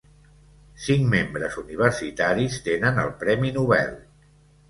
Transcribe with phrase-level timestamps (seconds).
[0.85, 3.93] Cinc membres universitaris tenen el Premi Nobel.